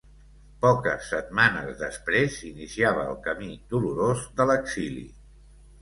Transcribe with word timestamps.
Poques 0.61 1.09
setmanes 1.15 1.75
després 1.83 2.39
iniciava 2.53 3.07
el 3.13 3.21
camí 3.29 3.53
dolorós 3.75 4.29
de 4.41 4.53
l'exili. 4.53 5.11